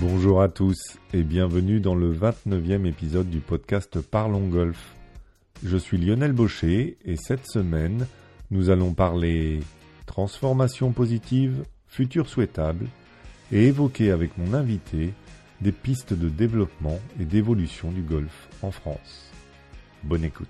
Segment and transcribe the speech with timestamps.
[0.00, 4.94] Bonjour à tous et bienvenue dans le 29e épisode du podcast Parlons Golf.
[5.62, 8.06] Je suis Lionel Baucher et cette semaine,
[8.50, 9.60] nous allons parler
[10.06, 12.86] transformation positive, futur souhaitable
[13.52, 15.12] et évoquer avec mon invité
[15.60, 19.30] des pistes de développement et d'évolution du golf en France.
[20.02, 20.48] Bonne écoute.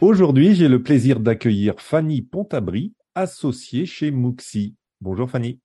[0.00, 4.74] Aujourd'hui, j'ai le plaisir d'accueillir Fanny Pontabry, associée chez Muxi.
[5.00, 5.60] Bonjour Fanny.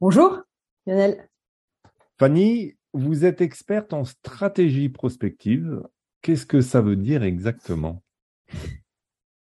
[0.00, 0.40] Bonjour
[0.86, 1.28] Lionel.
[2.18, 5.82] Fanny, vous êtes experte en stratégie prospective.
[6.22, 8.02] Qu'est-ce que ça veut dire exactement?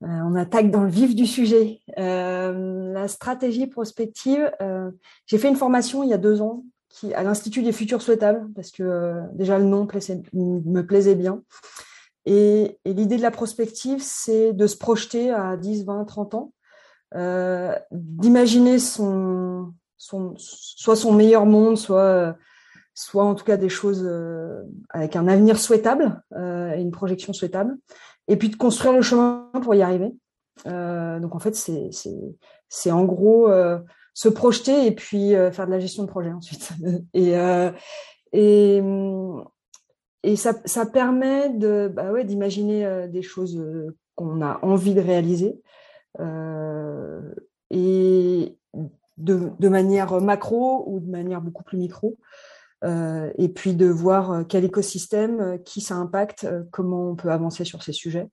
[0.02, 1.80] Euh, on attaque dans le vif du sujet.
[1.99, 4.91] Euh, la stratégie prospective, euh,
[5.27, 8.47] j'ai fait une formation il y a deux ans qui, à l'Institut des futurs souhaitables,
[8.55, 9.87] parce que déjà le nom
[10.33, 11.43] me plaisait bien.
[12.27, 16.52] Et, l'idée de la prospective, c'est de se projeter à 10, 20, 30 ans,
[17.90, 22.36] d'imaginer son, soit son meilleur monde, soit,
[22.95, 24.09] soit en tout cas des choses
[24.90, 27.76] avec un avenir souhaitable et une projection souhaitable
[28.28, 30.12] et puis de construire le chemin pour y arriver.
[30.66, 31.90] Euh, donc en fait, c'est
[32.68, 33.78] c'est en gros euh,
[34.14, 36.70] se projeter et puis euh, faire de la gestion de projet ensuite.
[37.14, 37.70] et euh,
[38.32, 38.82] et
[40.22, 43.62] et ça, ça permet de bah ouais d'imaginer euh, des choses
[44.14, 45.60] qu'on a envie de réaliser
[47.70, 48.59] et
[49.16, 52.18] de, manière macro ou de manière beaucoup plus micro.
[52.84, 57.30] Euh, et puis de voir euh, quel écosystème, euh, qui ça impacte, comment on peut
[57.30, 58.28] avancer sur ces sujets.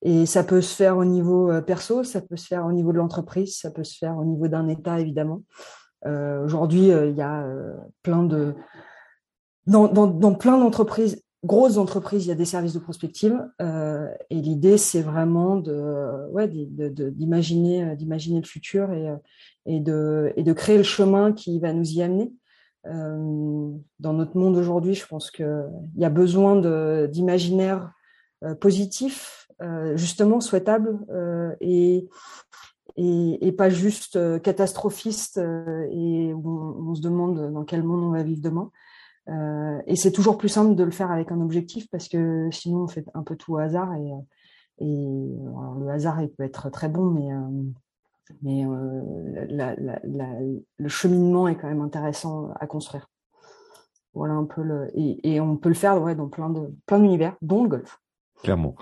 [0.00, 2.96] Et ça peut se faire au niveau perso, ça peut se faire au niveau de
[2.96, 5.42] l'entreprise, ça peut se faire au niveau d'un État évidemment.
[6.04, 7.46] Aujourd'hui, il y a
[8.02, 8.56] plein de
[9.68, 13.38] dans plein d'entreprises, grosses entreprises, il y a des services de prospective.
[13.60, 19.12] et l'idée, c'est vraiment de ouais d'imaginer d'imaginer le futur et
[19.66, 22.32] et de et de créer le chemin qui va nous y amener.
[22.86, 27.92] Euh, dans notre monde aujourd'hui, je pense qu'il y a besoin d'imaginaire
[28.42, 30.98] euh, positif, euh, justement souhaitable
[31.60, 32.08] et,
[32.96, 38.22] et, et, pas juste catastrophiste et où on, se demande dans quel monde on va
[38.22, 38.70] vivre demain.
[39.28, 42.84] Euh, et c'est toujours plus simple de le faire avec un objectif parce que sinon
[42.84, 44.10] on fait un peu tout au hasard et,
[44.84, 47.30] et alors le hasard il peut être très bon mais
[48.40, 53.08] mais euh, le cheminement est quand même intéressant à construire.
[54.14, 57.36] Voilà un peu le et, on peut le faire ouais, dans plein de plein d'univers,
[57.42, 58.00] dont le golf.
[58.42, 58.74] Clairement.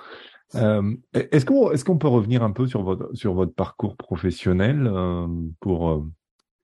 [0.56, 4.88] Euh, est-ce qu'on est-ce qu'on peut revenir un peu sur votre sur votre parcours professionnel
[4.88, 5.28] euh,
[5.60, 6.04] pour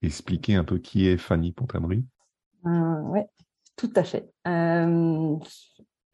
[0.02, 2.04] expliquer un peu qui est Fanny Pontabry
[2.64, 3.20] Oui,
[3.76, 4.30] tout à fait.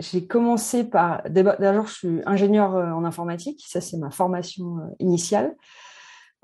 [0.01, 5.55] j'ai commencé par d'abord je suis ingénieur en informatique, ça c'est ma formation initiale.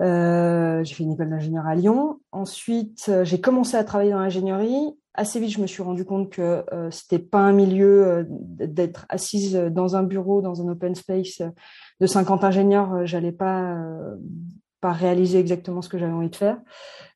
[0.00, 2.20] Euh, j'ai fait une école d'ingénieur à Lyon.
[2.30, 4.96] Ensuite, euh, j'ai commencé à travailler dans l'ingénierie.
[5.14, 9.06] Assez vite, je me suis rendu compte que euh, c'était pas un milieu euh, d'être
[9.08, 11.42] assise dans un bureau, dans un open space
[12.00, 13.06] de 50 ingénieurs.
[13.06, 13.76] J'allais pas
[14.80, 16.60] pas réaliser exactement ce que j'avais envie de faire.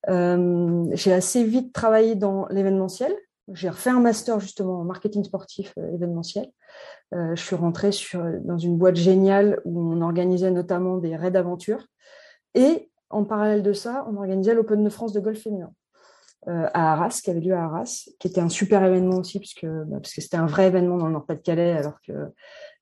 [0.08, 3.14] j'ai assez vite travaillé dans l'événementiel.
[3.53, 6.47] J'ai refait un master justement en marketing sportif événementiel.
[7.12, 11.86] je suis rentrée sur, dans une boîte géniale où on organisait notamment des raids d'aventure.
[12.54, 15.72] Et en parallèle de ça, on organisait l'Open de France de golf féminin
[16.48, 19.66] euh, à Arras, qui avait lieu à Arras, qui était un super événement aussi, puisque,
[19.66, 22.12] bah, parce que c'était un vrai événement dans le Nord-Pas-de-Calais, alors que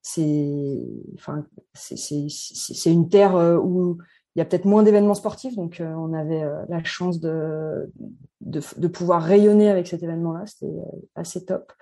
[0.01, 0.79] c'est,
[1.15, 3.99] enfin, c'est une terre euh, où
[4.35, 7.91] il y a peut-être moins d'événements sportifs, donc euh, on avait euh, la chance de,
[8.41, 10.73] de, pouvoir rayonner avec cet événement-là, c'était
[11.15, 11.73] assez top.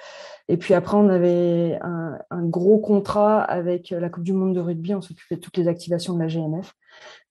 [0.48, 4.96] Et puis après, on avait un, gros contrat avec la Coupe du Monde de rugby,
[4.96, 6.74] on s'occupait de toutes les activations de la GMF.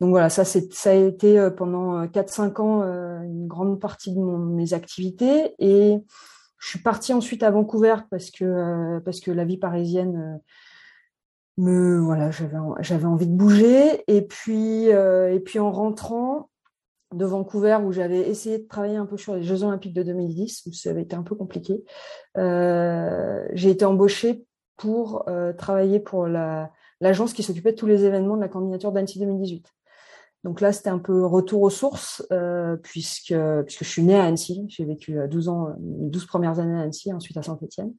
[0.01, 4.21] Donc voilà, ça, ça a été euh, pendant 4-5 ans euh, une grande partie de
[4.21, 5.55] mes activités.
[5.59, 5.99] Et
[6.59, 10.41] je suis partie ensuite à Vancouver parce que, euh, parce que la vie parisienne
[11.59, 14.03] me voilà, j'avais envie de bouger.
[14.07, 16.49] Et puis, et puis en rentrant
[17.15, 20.65] de Vancouver, où j'avais essayé de travailler un peu sur les Jeux Olympiques de 2010,
[20.67, 21.85] où ça avait été un peu compliqué,
[22.37, 24.47] j'ai été embauchée
[24.77, 25.27] pour
[25.59, 26.71] travailler pour la
[27.01, 29.73] l'agence qui s'occupait de tous les événements de la candidature d'Annecy 2018.
[30.45, 33.35] Donc là, c'était un peu retour aux sources, euh, puisque,
[33.67, 34.67] puisque je suis née à Annecy.
[34.69, 37.93] J'ai vécu 12 ans, 12 premières années à Annecy, ensuite à Saint-Etienne.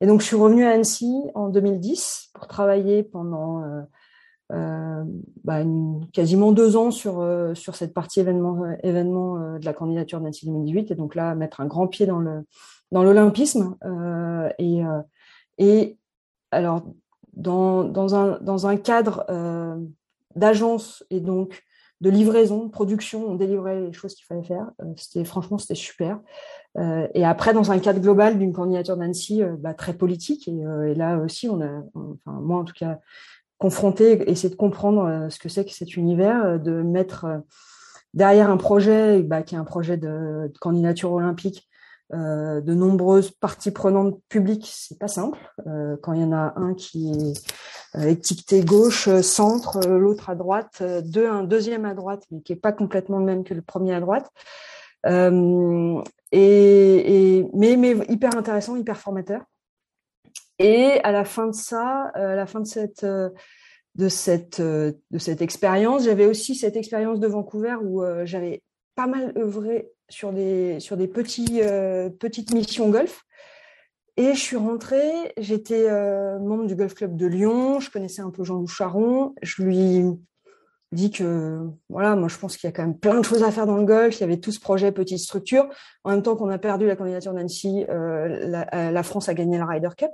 [0.00, 3.82] Et donc, je suis revenue à Annecy en 2010 pour travailler pendant euh,
[4.52, 5.02] euh,
[5.42, 5.60] bah,
[6.12, 10.46] quasiment deux ans sur, euh, sur cette partie événement, événement euh, de la candidature d'Annecy
[10.46, 10.90] 2018.
[10.90, 12.44] Et donc là, mettre un grand pied dans le
[12.92, 13.76] dans l'olympisme.
[14.58, 14.82] et,
[15.58, 15.98] et
[16.52, 16.82] alors,
[17.32, 19.26] dans, dans, un, dans un cadre
[20.36, 21.64] d'agence et donc
[22.04, 24.70] de livraison, production, on délivrait les choses qu'il fallait faire.
[24.96, 26.20] c'était franchement, c'était super.
[27.14, 31.48] et après, dans un cadre global d'une candidature d'Annecy, bah, très politique, et, là aussi,
[31.48, 32.98] on a, enfin moi en tout cas,
[33.56, 37.26] confronté, essayer de comprendre ce que c'est que cet univers, de mettre
[38.12, 41.68] derrière un projet bah, qui est un projet de candidature olympique,
[42.12, 45.38] euh, de nombreuses parties prenantes publiques, c'est pas simple.
[45.66, 47.32] Euh, quand il y en a un qui est
[47.96, 52.56] euh, étiqueté gauche, centre, l'autre à droite, deux, un deuxième à droite, mais qui est
[52.56, 54.28] pas complètement le même que le premier à droite.
[55.06, 55.10] et,
[57.54, 59.40] mais, mais hyper intéressant, hyper formateur.
[60.58, 65.40] Et à la fin de ça, à la fin de cette de cette de cette
[65.40, 68.62] expérience, j'avais aussi cette expérience de Vancouver où j'avais
[68.94, 73.22] pas mal œuvré sur des, sur des petits, euh, petites missions golf.
[74.16, 78.30] Et je suis rentrée, j'étais euh, membre du Golf Club de Lyon, je connaissais un
[78.30, 79.34] peu Jean-Loup Charon.
[79.42, 80.04] Je lui
[80.92, 81.58] dis que,
[81.88, 83.76] voilà, moi je pense qu'il y a quand même plein de choses à faire dans
[83.76, 84.16] le golf.
[84.16, 85.68] Il y avait tout ce projet petite structure.
[86.04, 89.58] En même temps qu'on a perdu la candidature d'Annecy, euh, la, la, France a gagné
[89.58, 90.12] la Ryder Cup.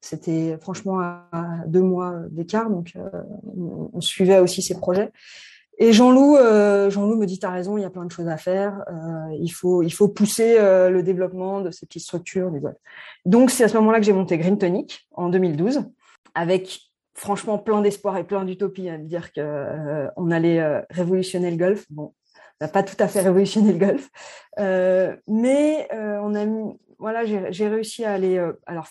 [0.00, 1.28] C'était franchement à,
[1.68, 2.94] deux mois d'écart, donc
[3.44, 5.12] on, on, suivait aussi ces projets.
[5.78, 8.38] Et Jean-Loup, euh, Jean-Loup me dit t'as raison, il y a plein de choses à
[8.38, 8.82] faire.
[8.88, 12.76] Euh, il faut, il faut pousser euh, le développement de ces petites structures golf.
[13.26, 15.84] Donc c'est à ce moment-là que j'ai monté Green Tonic en 2012,
[16.34, 16.80] avec
[17.14, 21.84] franchement plein d'espoir et plein d'utopie à me dire que on allait révolutionner le golf.
[21.90, 22.14] Bon,
[22.60, 24.08] on n'a pas tout à fait révolutionné le golf,
[25.26, 26.46] mais on a
[26.98, 28.88] voilà, j'ai réussi à aller, alors,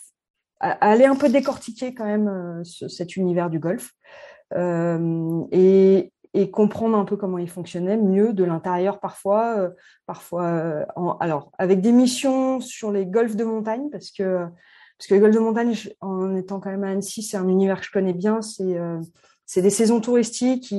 [0.60, 3.92] à, aller un peu décortiquer quand même cet univers du golf.
[4.54, 9.70] et, et comprendre un peu comment il fonctionnait mieux de l'intérieur parfois, euh,
[10.06, 10.86] parfois euh,
[11.22, 14.46] alors avec des missions sur les golfs de montagne parce que
[14.98, 17.80] parce que les golfs de montagne en étant quand même à Annecy c'est un univers
[17.80, 19.00] que je connais bien c'est euh,
[19.46, 20.76] c'est des saisons touristiques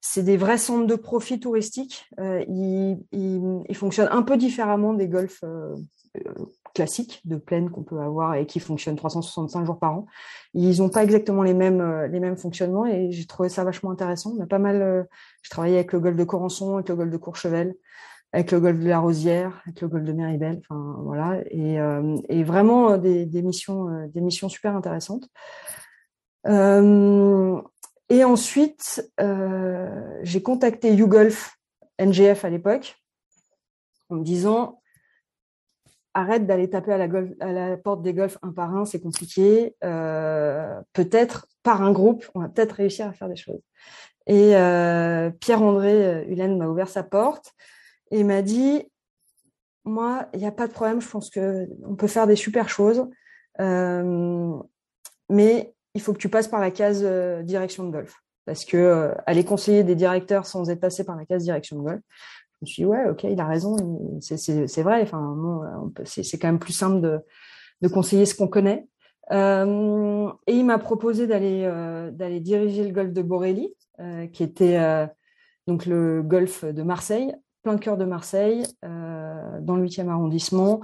[0.00, 5.08] c'est des vrais centres de profit touristique ils, ils, ils, fonctionnent un peu différemment des
[5.08, 5.42] golfs
[6.76, 10.06] classiques de plaine qu'on peut avoir et qui fonctionnent 365 jours par an.
[10.52, 13.90] Ils n'ont pas exactement les mêmes euh, les mêmes fonctionnements et j'ai trouvé ça vachement
[13.90, 14.34] intéressant.
[14.36, 14.82] On a pas mal.
[14.82, 15.02] Euh,
[15.42, 17.74] j'ai travaillé avec le golf de Corançon, avec le golf de Courchevel,
[18.32, 20.60] avec le golf de la Rosière, avec le golf de Méribel.
[20.60, 25.30] Enfin voilà et, euh, et vraiment des, des missions des missions super intéressantes.
[28.10, 29.10] et ensuite,
[30.22, 31.56] j'ai contacté YouGolf
[31.98, 32.96] NGF à l'époque
[34.10, 34.78] en me disant
[36.16, 39.76] arrête d'aller taper à la, porte des golfs un par un, c'est compliqué.
[39.84, 43.60] Euh, peut-être par un groupe, on va peut-être réussir à faire des choses.
[44.26, 47.52] Et euh, Pierre-André Hulène m'a ouvert sa porte
[48.10, 48.90] et m'a dit,
[49.84, 52.68] moi, il n'y a pas de problème, je pense que on peut faire des super
[52.68, 53.06] choses,
[53.60, 54.54] euh,
[55.28, 57.04] mais il faut que tu passes par la case
[57.44, 58.16] direction de golf.
[58.46, 62.00] Parce que aller conseiller des directeurs sans être passé par la case direction de golf,
[62.60, 63.76] je me suis dit, ouais, ok, il a raison,
[64.20, 65.02] c'est vrai.
[65.02, 65.36] Enfin,
[66.04, 67.20] c'est quand même plus simple de,
[67.82, 68.86] de conseiller ce qu'on connaît.
[69.32, 72.10] Euh, et il m'a proposé d'aller euh,
[72.40, 74.78] diriger le golf de Borelli, euh, qui était
[75.66, 80.80] donc le golf de Marseille, plein cœur de Marseille, dans le 8e arrondissement,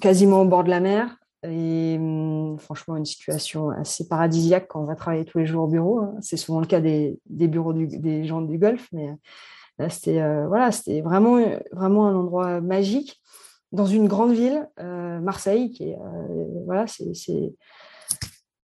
[0.00, 1.16] quasiment au bord de la mer.
[1.42, 5.68] Et hum, franchement, une situation assez paradisiaque quand on va travailler tous les jours au
[5.68, 6.00] bureau.
[6.00, 6.14] Hein.
[6.20, 9.14] C'est souvent le cas des, des bureaux des gens du golf, mais
[9.90, 11.38] c'était euh, voilà, c'était vraiment
[11.72, 13.20] vraiment un endroit magique
[13.72, 17.12] dans une grande ville, euh, Marseille, euh, voilà, c'est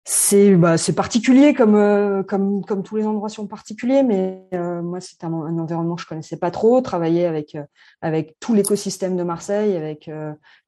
[0.04, 4.42] c'est bah, particulier comme comme comme tous les endroits sont particuliers mais
[4.82, 7.56] moi c'est un, un, environnement que je connaissais pas trop travailler avec
[8.00, 10.10] avec tout l'écosystème de Marseille avec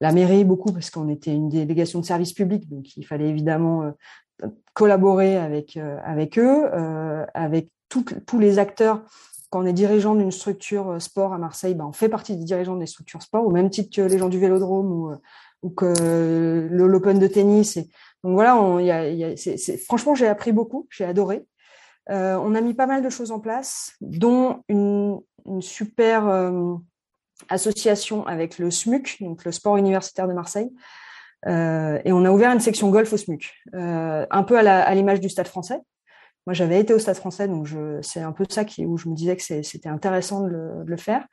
[0.00, 3.92] la mairie beaucoup parce qu'on était une délégation de service public donc il fallait évidemment
[4.72, 6.70] collaborer avec avec eux
[7.34, 9.02] avec tous les acteurs
[9.54, 12.42] quand on est dirigeant d'une structure euh, sport à Marseille, ben, on fait partie des
[12.42, 15.16] dirigeants des structures sport, au même titre que les gens du Vélodrome ou, euh,
[15.62, 17.76] ou que l'Open de tennis.
[18.24, 18.56] Donc voilà,
[19.86, 21.46] franchement, j'ai appris beaucoup, j'ai adoré.
[22.10, 25.20] Euh, on a mis pas mal de choses en place, dont une,
[25.60, 26.24] super
[27.48, 30.72] association avec le SMUC, donc le sport universitaire de Marseille.
[31.46, 35.46] Et on a ouvert une section golf au SMUC, un peu à l'image du Stade
[35.46, 35.80] français.
[36.46, 37.68] Moi, j'avais été au Stade Français, donc
[38.02, 41.26] c'est un peu ça qui, où je me disais que c'était intéressant de le, faire.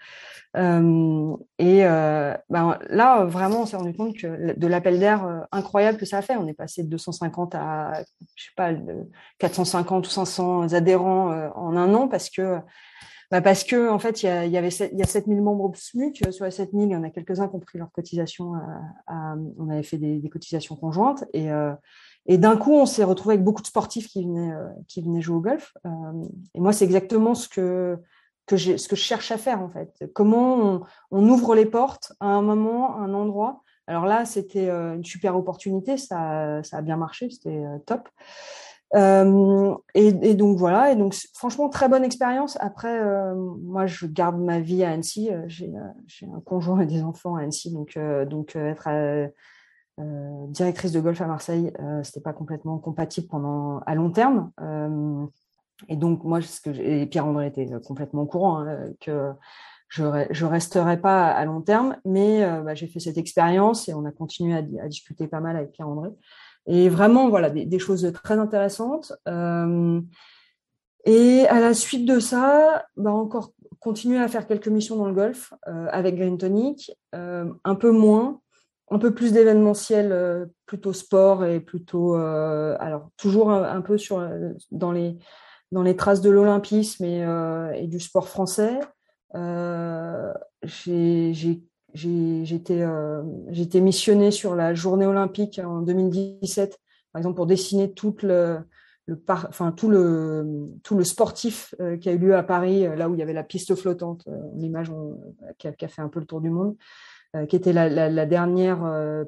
[0.55, 5.39] Euh, et euh, ben, là, vraiment, on s'est rendu compte que de l'appel d'air euh,
[5.51, 6.37] incroyable que ça a fait.
[6.37, 8.03] On est passé de 250 à,
[8.35, 8.71] je sais pas,
[9.39, 12.59] 450 ou 500 adhérents en un an parce que
[13.31, 14.69] bah parce que en fait il y, a, y a
[15.05, 17.77] 7000 membres au SMUC sur les 7000 il y en a quelques-uns qui ont pris
[17.77, 18.55] leur cotisation
[19.07, 21.47] on avait fait des, cotisations conjointes et
[22.25, 25.21] et d'un coup, on s'est retrouvé avec beaucoup de sportifs qui venaient, euh, qui venaient
[25.21, 25.73] jouer au golf.
[25.85, 25.89] Euh,
[26.53, 27.97] et moi, c'est exactement ce que,
[28.45, 30.05] que j'ai, ce que je cherche à faire en fait.
[30.13, 33.63] Comment on, ouvre les portes à un moment, à un endroit.
[33.87, 38.07] Alors là, c'était une super opportunité, ça, ça a bien marché, c'était top.
[38.93, 42.57] Euh, et, donc voilà, et donc franchement très bonne expérience.
[42.59, 45.31] Après, euh, moi je garde ma vie à Annecy.
[45.31, 45.71] Euh, j'ai
[46.25, 47.97] un conjoint et des enfants à Annecy, donc
[48.27, 48.89] donc être
[50.49, 51.71] directrice de golf à Marseille,
[52.03, 54.51] c'était pas complètement compatible pendant à long terme.
[55.87, 59.31] et donc moi, ce Pierre André était complètement au courant hein, que
[59.89, 64.05] je je resterai pas à long terme, mais bah, j'ai fait cette expérience et on
[64.05, 66.09] a continué à, discuter pas mal avec Pierre André.
[66.67, 69.13] Et vraiment, voilà, des, choses très intéressantes.
[69.27, 69.99] Euh,
[71.05, 75.13] et à la suite de ça, bah encore continuer à faire quelques missions dans le
[75.13, 78.39] golf euh, avec Green Tonic, euh, un peu moins,
[78.91, 84.23] un peu plus d'événementiel, plutôt sport et plutôt, alors toujours un, peu sur
[84.71, 85.17] dans les
[85.71, 87.25] dans les traces de l'olympisme et,
[87.75, 88.79] et, du sport français.
[90.63, 96.79] j'ai J'étais euh, j'étais missionnée sur la journée olympique en 2017,
[97.11, 98.59] par exemple pour dessiner tout le,
[99.07, 102.85] le par, enfin tout le tout le sportif euh, qui a eu lieu à Paris,
[102.85, 104.89] euh, là où il y avait la piste flottante, l'image
[105.57, 106.77] qui, a fait un peu le tour du monde,
[107.47, 108.79] qui était la, la, la dernière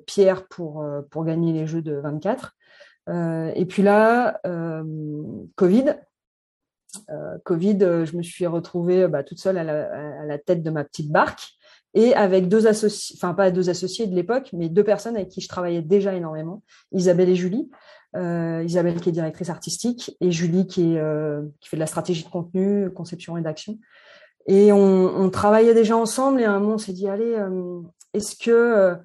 [0.06, 2.56] pierre pour pour gagner les Jeux de 24.
[3.56, 4.42] et puis là,
[5.56, 5.96] Covid.
[7.44, 10.84] Covid, je me suis retrouvée bah, toute seule à la, à la, tête de ma
[10.84, 11.56] petite barque
[11.94, 15.42] et avec deux associés, enfin pas deux associés de l'époque, mais deux personnes avec qui
[15.42, 17.70] je travaillais déjà énormément, Isabelle et Julie.
[18.16, 21.88] Euh, Isabelle qui est directrice artistique et Julie qui, est, euh, qui fait de la
[21.88, 23.80] stratégie de contenu, conception, rédaction.
[24.48, 27.82] Et on, on, travaillait déjà ensemble et à un moment on s'est dit allez, euh,
[28.14, 28.98] est-ce que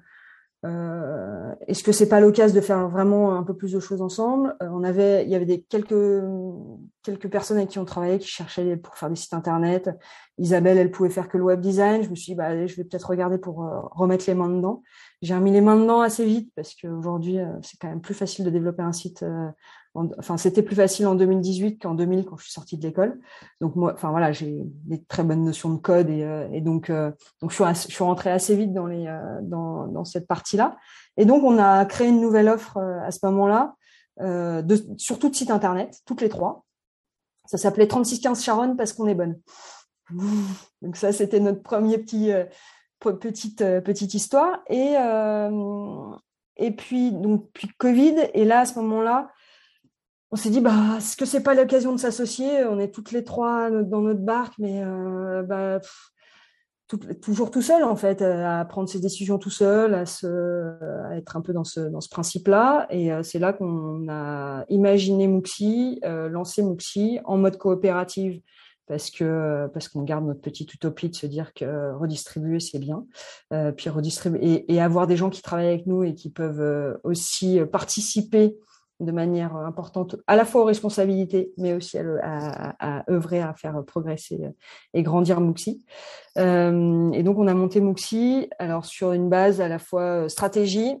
[0.65, 4.57] euh, Est-ce que c'est pas l'occasion de faire vraiment un peu plus de choses ensemble?
[4.61, 6.23] Euh, On avait, il y avait des quelques
[7.01, 9.89] quelques personnes avec qui on travaillait qui cherchaient pour faire des sites internet.
[10.37, 12.03] Isabelle, elle pouvait faire que le web design.
[12.03, 14.49] Je me suis dit, bah, allez, je vais peut-être regarder pour euh, remettre les mains
[14.49, 14.83] dedans.
[15.21, 18.49] J'ai remis les mains dedans assez vite parce qu'aujourd'hui, c'est quand même plus facile de
[18.49, 19.23] développer un site
[19.95, 23.19] enfin, c'était plus facile en 2018 qu'en 2000 quand je suis sortie de l'école.
[23.61, 27.11] Donc moi, enfin voilà, j'ai des très bonnes notions de code et, euh, donc euh,
[27.41, 30.77] donc je suis, rentrée assez vite dans les euh, dans, cette partie-là.
[31.17, 33.75] Et donc on a créé une nouvelle offre à ce moment-là
[34.97, 36.65] sur tout site internet, toutes les trois.
[37.45, 39.39] Ça s'appelait 3615 Sharon parce qu'on est bonne.
[40.81, 42.31] Donc ça c'était notre premier petit
[42.99, 44.95] petite petite histoire et
[46.57, 49.29] et puis donc puis Covid et là à ce moment-là
[50.31, 52.63] on s'est dit bah est-ce que c'est pas l'occasion de s'associer?
[52.65, 55.79] On est toutes les trois dans notre barque, mais euh, bah,
[57.21, 60.03] toujours tout seul en fait, à prendre ses décisions tout seul, à,
[61.15, 62.87] être un peu dans ce principe-là.
[62.91, 68.41] Et euh, c'est là qu'on a imaginé Muxi, euh, lancé Muxi en mode coopérative
[68.87, 69.11] parce
[69.71, 73.05] parce qu'on garde notre petite utopie de se dire que redistribuer c'est bien,
[73.77, 78.57] puis redistribuer et, avoir des gens qui travaillent avec nous et qui peuvent aussi participer
[78.99, 83.81] de manière importante, à la fois aux responsabilités, mais aussi à, à, œuvrer à faire
[83.85, 84.39] progresser
[84.93, 85.83] et grandir Muxi.
[86.37, 90.97] Euh, et donc, on a monté Muxi alors sur une base à la fois stratégie,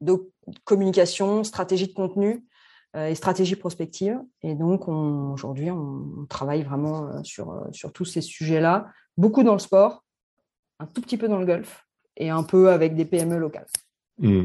[0.00, 0.30] de
[0.64, 2.44] communication, stratégie de contenu
[2.96, 4.20] euh, et stratégie prospective.
[4.42, 9.58] Et donc, aujourd'hui, on, travaille vraiment euh, sur, sur tous ces sujets-là, beaucoup dans le
[9.58, 10.04] sport,
[10.78, 11.84] un tout petit peu dans le golf
[12.16, 13.66] et un peu avec des PME locales.
[14.18, 14.44] Mmh.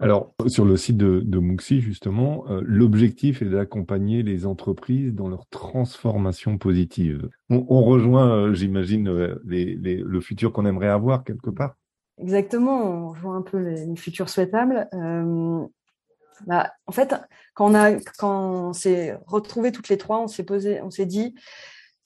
[0.00, 5.28] Alors, sur le site de, de Muxi, justement, euh, l'objectif est d'accompagner les entreprises dans
[5.28, 7.28] leur transformation positive.
[7.50, 11.76] On, rejoint, euh, j'imagine, euh, le futur qu'on aimerait avoir quelque part.
[12.18, 14.88] Exactement, on rejoint un peu les, futurs souhaitables.
[16.46, 17.14] Bah, en fait,
[17.54, 17.74] quand
[18.22, 21.34] on s'est retrouvés toutes les trois, on s'est dit,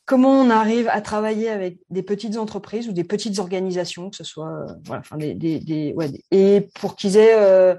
[0.04, 4.24] comment on arrive à travailler avec des petites entreprises ou des petites organisations, que ce
[4.24, 5.94] soit euh, des, des,
[6.30, 7.74] et pour qu'ils aient euh,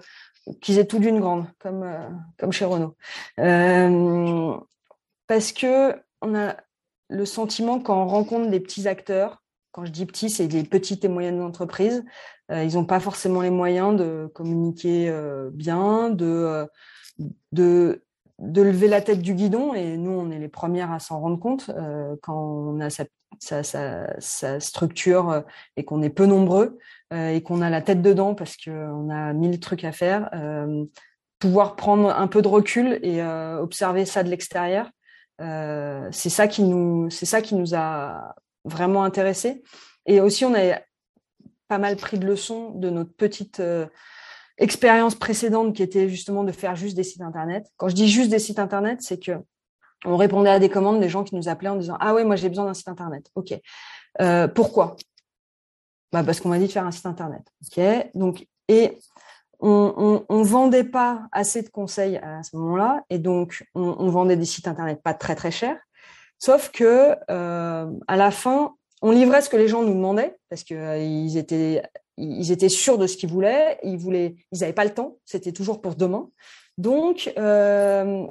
[0.62, 2.96] qu'ils aient tout d'une grande, comme euh, comme chez Renault,
[5.28, 6.56] parce que on a
[7.10, 11.04] le sentiment quand on rencontre des petits acteurs, quand je dis petits, c'est des petites
[11.04, 12.04] et moyennes entreprises,
[12.50, 15.12] ils n'ont pas forcément les moyens de communiquer
[15.52, 16.68] bien, de
[18.44, 21.40] de lever la tête du guidon et nous on est les premières à s'en rendre
[21.40, 25.42] compte euh, quand on a sa, structure euh,
[25.78, 26.78] et qu'on est peu nombreux
[27.14, 30.30] euh, et qu'on a la tête dedans parce qu'on a mille trucs à faire
[31.40, 34.90] pouvoir prendre un peu de recul et observer ça de l'extérieur
[35.40, 38.36] c'est ça qui nous c'est ça qui nous a
[38.66, 39.62] vraiment intéressés.
[40.06, 40.80] Et aussi on a
[41.68, 43.62] pas mal pris de leçons de notre petite
[44.58, 47.68] expérience précédente qui était justement de faire juste des sites internet.
[47.78, 49.32] Quand je dis juste des sites internet, c'est que
[50.06, 52.36] on répondait à des commandes des gens qui nous appelaient en disant ah ouais moi
[52.36, 53.30] j'ai besoin d'un site internet.
[53.36, 53.54] Ok.
[54.22, 54.96] Euh, pourquoi?
[56.12, 57.44] Bah parce qu'on m'a dit de faire un site internet.
[57.66, 57.84] Ok.
[58.14, 58.98] Donc et
[59.60, 64.68] on, vendait pas assez de conseils à ce moment-là et donc on, vendait des sites
[64.68, 65.80] internet pas très très chers.
[66.38, 70.64] Sauf que euh, à la fin, on livrait ce que les gens nous demandaient parce
[70.64, 71.84] que euh, ils étaient
[72.18, 73.78] ils étaient sûrs de ce qu'ils voulaient.
[73.84, 75.18] Ils voulaient, ils n'avaient pas le temps.
[75.26, 76.30] C'était toujours pour demain.
[76.78, 78.26] Donc euh,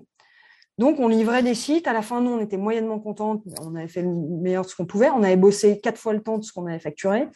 [0.79, 1.87] donc, on livrait des sites.
[1.87, 3.43] À la fin, nous, on était moyennement contents.
[3.61, 5.11] On avait fait le meilleur de ce qu'on pouvait.
[5.11, 7.29] On avait bossé quatre fois le temps de ce qu'on avait facturé.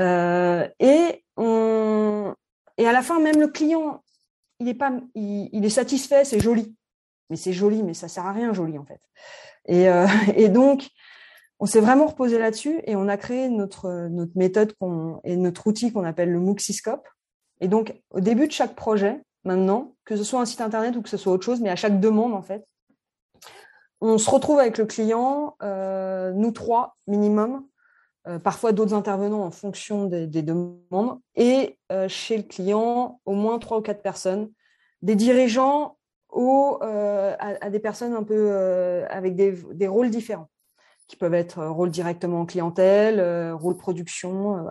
[0.00, 2.34] Euh, et, on...
[2.76, 4.02] et à la fin, même le client,
[4.58, 6.74] il est, pas, il, est satisfait, c'est joli.
[7.30, 9.00] Mais c'est joli, mais ça sert à rien, joli, en fait.
[9.66, 9.86] Et,
[10.36, 10.90] et donc,
[11.60, 14.74] on s'est vraiment reposé là-dessus et on a créé notre, notre méthode
[15.24, 17.06] et notre outil qu'on appelle le Mooxiscope.
[17.60, 21.02] Et donc, au début de chaque projet, maintenant, que ce soit un site internet ou
[21.02, 22.64] que ce soit autre chose, mais à chaque demande, en fait,
[24.00, 27.66] on se retrouve avec le client, euh, nous trois minimum,
[28.26, 33.58] euh, parfois d'autres intervenants en fonction des, demandes, et euh, chez le client, au moins
[33.58, 34.50] trois ou quatre personnes,
[35.02, 35.98] des dirigeants
[36.32, 38.52] ou à, des personnes un peu
[39.10, 40.48] avec des, rôles différents,
[41.10, 44.64] qui peuvent être rôle directement en clientèle, rôle production.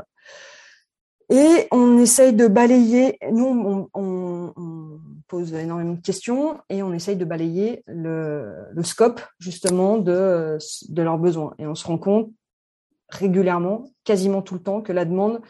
[1.29, 7.25] Et on essaye de balayer, nous on, pose énormément de questions et on essaye de
[7.25, 11.53] balayer le, scope justement de, de leurs besoins.
[11.59, 12.31] Et on se rend compte
[13.09, 15.41] régulièrement, quasiment tout le temps, que la demande,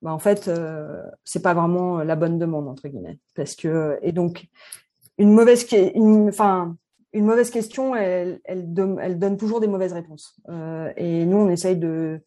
[0.00, 4.12] bah en fait, euh, c'est pas vraiment la bonne demande entre guillemets, parce que et
[4.12, 4.48] donc
[5.18, 5.66] une mauvaise,
[7.12, 10.40] une mauvaise question, elle, elle, donne, elle donne toujours des mauvaises réponses.
[10.48, 12.20] Euh, et nous, on essaye de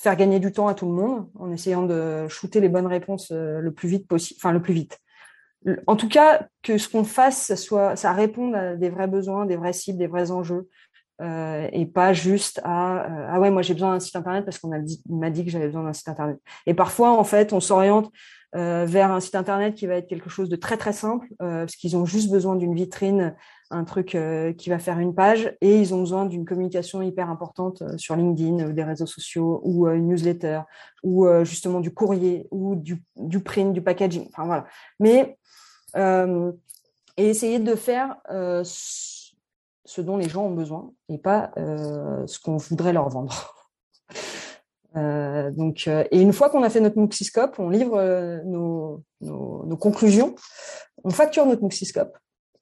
[0.00, 3.30] faire gagner du temps à tout le monde en essayant de shooter les bonnes réponses
[3.32, 4.98] euh, le plus vite possible, enfin le plus vite.
[5.86, 9.44] En tout cas, que ce qu'on fasse, ça soit, ça réponde à des vrais besoins,
[9.44, 10.68] des vrais cibles, des vrais enjeux,
[11.20, 14.58] euh, et pas juste à euh, ah ouais moi j'ai besoin d'un site internet parce
[14.58, 16.38] qu'on m'a dit, dit que j'avais besoin d'un site internet.
[16.64, 18.10] Et parfois en fait on s'oriente
[18.52, 21.76] vers un site internet qui va être quelque chose de très très simple euh, parce
[21.76, 23.36] qu'ils ont juste besoin d'une vitrine,
[23.70, 27.30] un truc euh, qui va faire une page et ils ont besoin d'une communication hyper
[27.30, 30.62] importante sur LinkedIn, des réseaux sociaux ou une newsletter
[31.04, 33.04] ou justement du courrier ou du,
[33.44, 34.26] print, du packaging.
[34.28, 34.66] Enfin voilà.
[34.98, 35.38] Mais
[37.16, 38.16] et essayer de faire
[38.64, 43.59] ce dont les gens ont besoin et pas ce qu'on voudrait leur vendre.
[44.96, 49.02] Euh, donc, euh, et une fois qu'on a fait notre Mooxiscope, on livre euh, nos,
[49.20, 50.34] nos, nos, conclusions,
[51.04, 52.16] on facture notre Mooxiscope,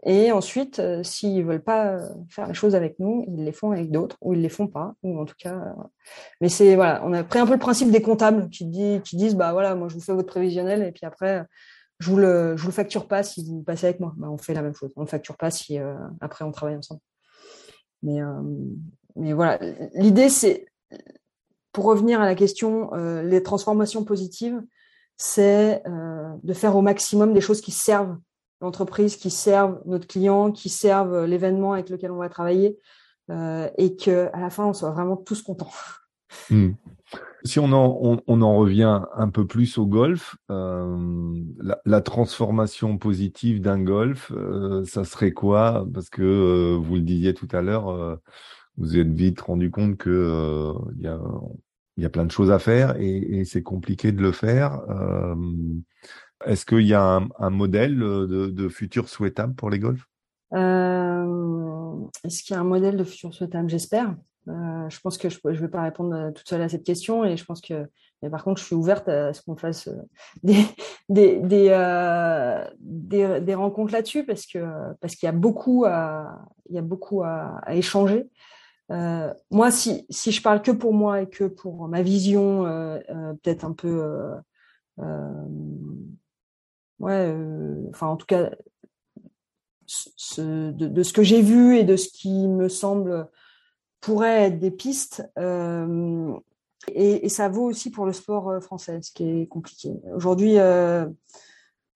[0.04, 3.90] et ensuite, euh, s'ils veulent pas faire les choses avec nous, ils les font avec
[3.90, 5.74] d'autres, ou ils les font pas, ou en tout cas.
[6.40, 9.16] Mais c'est voilà, on a pris un peu le principe des comptables qui, dit, qui
[9.16, 11.44] disent bah voilà, moi je vous fais votre prévisionnel, et puis après
[11.98, 14.12] je vous le je vous le facture pas si vous passez avec moi.
[14.16, 15.78] Bah, on fait la même chose, on ne facture pas si
[16.20, 17.00] après on travaille ensemble.
[18.02, 18.20] Mais
[19.16, 19.58] mais voilà,
[19.94, 20.66] l'idée c'est
[21.72, 24.60] pour revenir à la question, euh, les transformations positives,
[25.16, 28.16] c'est euh, de faire au maximum des choses qui servent
[28.60, 32.78] l'entreprise, qui servent notre client, qui servent l'événement avec lequel on va travailler,
[33.30, 35.70] euh, et que à la fin on soit vraiment tous contents.
[36.50, 36.72] Hmm.
[37.44, 44.32] Si on en, revient un peu plus au golf, la, transformation positive d'un golf,
[44.84, 45.86] ça serait quoi?
[45.94, 48.18] Parce que vous le disiez tout à l'heure,
[48.78, 50.74] vous êtes vite rendu compte que
[51.98, 54.80] il y a plein de choses à faire et, c'est compliqué de le faire.
[54.88, 55.34] Euh,
[56.46, 60.06] est-ce qu'il y a un, modèle de, futur souhaitable pour les golfs?
[60.54, 63.68] Euh, Est-ce qu'il y a un modèle de futur souhaitable?
[63.68, 64.14] J'espère.
[64.46, 67.36] Euh, je pense que je ne vais pas répondre toute seule à cette question et
[67.36, 67.86] je pense que
[68.22, 69.90] mais par contre je suis ouverte à ce qu'on fasse
[70.42, 70.64] des
[73.54, 74.62] rencontres là-dessus parce qu'il
[75.22, 78.26] y a beaucoup à il y a beaucoup à échanger
[78.90, 82.98] euh, moi, si, si je parle que pour moi et que pour ma vision, euh,
[83.10, 84.34] euh, peut-être un peu,
[86.98, 87.36] ouais,
[87.90, 88.50] enfin en tout cas,
[89.86, 93.28] ce, de, ce que j'ai vu et de ce qui me semble
[94.00, 95.28] pourrait être des pistes.
[96.94, 100.00] Et, et, ça vaut aussi pour le sport français, ce qui est compliqué.
[100.14, 100.54] Aujourd'hui,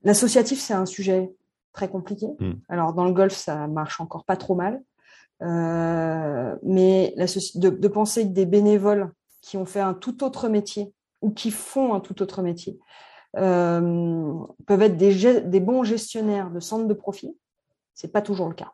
[0.03, 1.33] l'associatif, c'est un sujet
[1.73, 2.27] très compliqué.
[2.39, 2.53] Mmh.
[2.69, 4.83] Alors dans le golf, ça marche encore pas trop mal.
[5.43, 10.49] Euh, mais la, de, de, penser que des bénévoles qui ont fait un tout autre
[10.49, 12.79] métier ou qui font un tout autre métier
[13.37, 14.35] euh,
[14.67, 17.37] peuvent être des, des, bons gestionnaires de centres de profit,
[17.95, 18.73] c'est pas toujours le cas.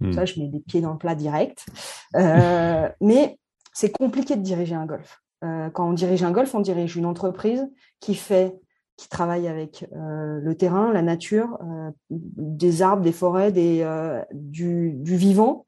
[0.00, 0.12] Hmm.
[0.12, 1.66] Ça, je mets des pieds dans le plat direct.
[2.14, 3.38] Euh, mais
[3.72, 5.22] c'est compliqué de diriger un golf.
[5.40, 7.64] Quand on dirige un golf, on dirige une entreprise
[8.00, 8.58] qui fait
[8.98, 14.20] qui travaille avec euh, le terrain, la nature, euh, des arbres, des forêts, des, euh,
[14.32, 15.64] du, vivant,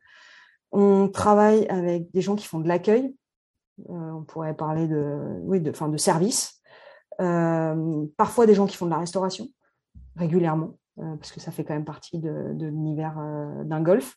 [0.72, 3.14] On travaille avec des gens qui font de l'accueil.
[3.88, 6.60] on pourrait parler de, oui, de, service.
[7.18, 9.46] parfois des gens qui font de la restauration
[10.16, 13.16] régulièrement, parce que ça fait quand même partie de, de l'univers
[13.64, 14.16] d'un golf.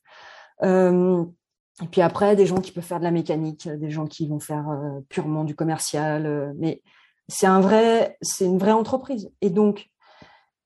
[0.63, 4.39] Et puis après, des gens qui peuvent faire de la mécanique, des gens qui vont
[4.39, 4.65] faire
[5.07, 6.55] purement du commercial.
[6.57, 6.81] Mais
[7.27, 9.31] c'est un vrai, c'est une vraie entreprise.
[9.41, 9.89] Et donc,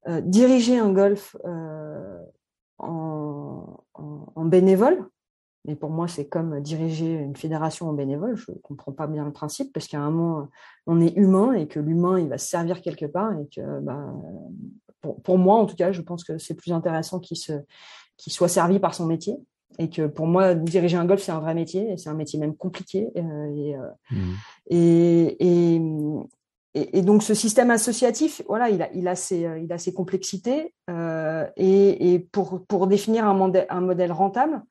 [0.08, 1.36] euh, diriger un golf
[2.80, 5.10] en, en, bénévole,
[5.66, 8.36] mais pour moi, c'est comme diriger une fédération en bénévole.
[8.36, 10.48] Je ne comprends pas bien le principe parce qu'à un moment,
[10.86, 14.14] on est humain et que l'humain, il va se servir quelque part et que, bah,
[15.02, 17.54] pour, pour, moi, en tout cas, je pense que c'est plus intéressant qu'il se,
[18.18, 19.38] qu'il soit servi par son métier
[19.80, 22.40] et que pour moi diriger un golf c'est un vrai métier et c'est un métier
[22.40, 24.34] même compliqué euh, euh, mmh.
[24.70, 25.67] et, et,
[26.94, 29.94] et, donc ce système associatif voilà il a il a ses euh, il a ses
[29.94, 30.74] complexités
[31.58, 34.62] et, et, pour pour définir un modèle rentable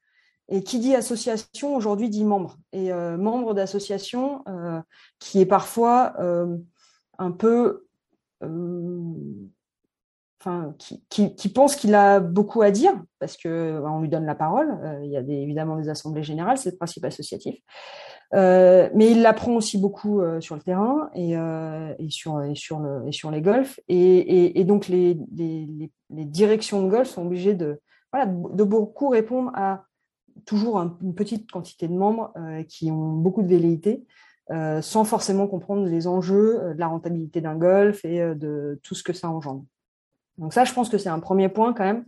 [0.49, 4.45] et qui dit association aujourd'hui dit membre et membre d'association
[5.19, 6.15] qui est parfois
[7.19, 7.87] un peu
[10.79, 14.35] qui, qui, pense qu'il a beaucoup à dire parce que bah, on lui donne la
[14.35, 14.79] parole.
[14.83, 17.57] Euh, il y a évidemment des assemblées générales, c'est le principe associatif.
[18.35, 23.81] Euh, mais il l'apprend aussi beaucoup euh, sur le terrain et, et, sur, les golfs.
[23.89, 25.19] Et, donc les,
[26.11, 27.81] directions de golf sont obligées de,
[28.65, 29.85] beaucoup répondre à
[30.45, 32.33] toujours une petite quantité de membres
[32.69, 34.05] qui ont beaucoup de velléité.
[34.51, 39.13] sans forcément comprendre les enjeux de la rentabilité d'un golf et de tout ce que
[39.13, 39.65] ça engendre.
[40.39, 42.05] Donc ça, je pense que c'est un premier point quand même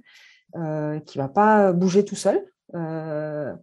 [0.57, 2.43] euh, qui va pas bouger tout seul,
[2.75, 3.55] euh,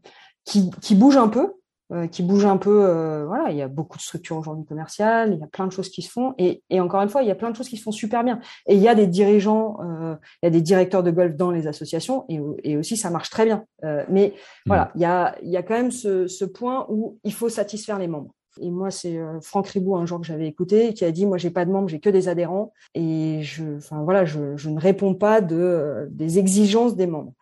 [0.44, 1.54] qui, bouge un peu,
[1.92, 2.86] euh, qui bouge un peu.
[2.86, 5.72] Euh, voilà, il y a beaucoup de structures aujourd'hui commerciales, il y a plein de
[5.72, 7.70] choses qui se font, et, et, encore une fois, il y a plein de choses
[7.70, 8.40] qui se font super bien.
[8.68, 11.52] Et il y a des dirigeants, euh, il y a des directeurs de golf dans
[11.52, 13.66] les associations, et, et aussi ça marche très bien.
[13.84, 14.68] Euh, mais mmh.
[14.68, 17.50] voilà, il y a, il y a quand même ce, ce point où il faut
[17.50, 18.32] satisfaire les membres.
[18.62, 21.38] Et moi, c'est euh, Franck Ribou un jour que j'avais écouté qui a dit moi
[21.38, 24.80] j'ai pas de membres, j'ai que des adhérents et je, enfin voilà, je, je ne
[24.80, 27.34] réponds pas de euh, des exigences des membres.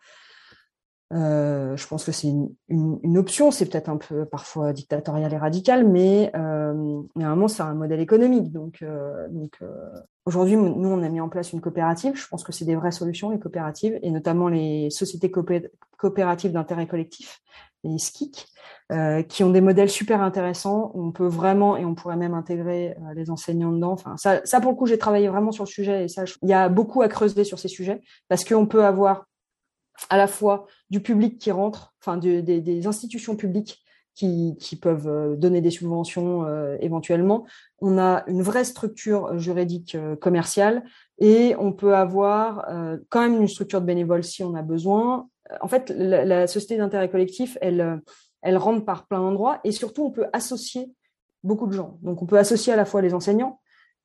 [1.12, 2.28] Euh, je pense que c'est
[2.68, 7.02] une, option, c'est peut-être un peu parfois dictatorial et radical, mais euh,
[7.48, 8.50] c'est un modèle économique.
[8.52, 9.58] Donc, euh, donc
[10.26, 12.14] aujourd'hui, nous, on a mis en place une coopérative.
[12.16, 15.30] Je pense que c'est des vraies solutions, les coopératives, et notamment les sociétés
[15.96, 17.40] coopératives d'intérêt collectif,
[17.84, 18.48] les SKIC,
[18.92, 20.90] euh, qui ont des modèles super intéressants.
[20.94, 23.92] Où on peut vraiment, et on pourrait même intégrer euh, les enseignants dedans.
[23.92, 26.54] Enfin, ça, pour le coup, j'ai travaillé vraiment sur le sujet et ça, il y
[26.54, 29.26] a beaucoup à creuser sur ces sujets parce qu'on peut avoir
[30.08, 33.80] à la fois du public qui rentre, enfin des, institutions publiques
[34.14, 37.46] qui, peuvent euh, donner des subventions euh, éventuellement.
[37.80, 40.84] On a une vraie structure juridique euh, commerciale
[41.18, 42.66] et on peut avoir
[43.08, 45.28] quand même une structure de bénévoles si on a besoin.
[45.60, 48.00] En fait, la, société d'intérêt collectif, elle,
[48.42, 50.92] elle rentre par plein d'endroits et surtout on peut associer
[51.44, 51.98] beaucoup de gens.
[52.02, 53.60] Donc on peut associer à la fois les enseignants,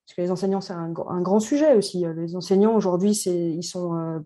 [0.05, 2.05] parce que les enseignants c'est un, un, grand sujet aussi.
[2.15, 4.23] Les enseignants aujourd'hui, ils sont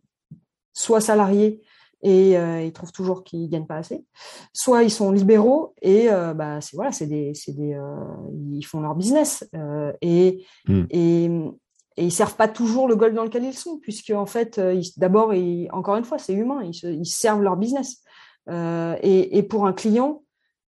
[0.74, 1.62] soit salariés
[2.04, 4.06] et euh, ils trouvent toujours qu'ils gagnent pas assez.
[4.52, 7.96] Soit ils sont libéraux et euh, bah c'est voilà, c'est des c'est des euh,
[8.52, 9.50] ils font leur business
[10.02, 10.84] et, mm.
[10.90, 11.32] et
[11.96, 14.60] et ils servent pas toujours le golf dans lequel ils sont puisque en fait
[14.98, 15.32] d'abord
[15.72, 18.04] encore une fois c'est humain ils, se, ils servent leur business
[18.50, 20.24] et, et pour un client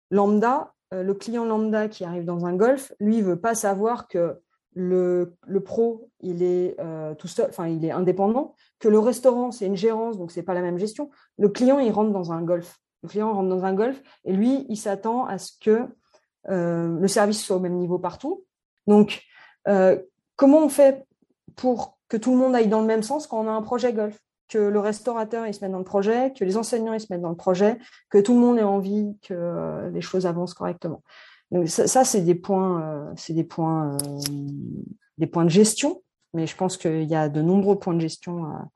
[0.10, 4.42] lambda le client lambda qui arrive dans un golf lui il veut pas savoir que
[4.74, 9.66] le, pro, il est euh, tout seul, enfin il est indépendant, que le restaurant c'est
[9.66, 11.10] une gérance, donc c'est pas la même gestion.
[11.38, 12.80] Le client il rentre dans un golf.
[13.04, 15.88] Le client rentre dans un golf et lui il s'attend à ce que
[16.50, 18.44] euh, le service soit au même niveau partout.
[18.88, 19.24] Donc
[19.68, 20.00] euh,
[20.36, 21.06] comment on fait
[21.56, 23.94] pour que tout le monde aille dans le même sens quand on a un projet
[23.94, 24.18] golf?
[24.48, 27.22] Que le restaurateur il se mette dans le projet, que les enseignants ils se mettent
[27.22, 27.78] dans le projet,
[28.10, 31.02] que tout le monde ait envie que les choses avancent correctement.
[31.66, 34.20] Ça, c'est des points, euh, c'est des points, euh,
[35.18, 36.02] des points de gestion.
[36.34, 38.68] Mais je pense qu'il y a de nombreux points de gestion, à,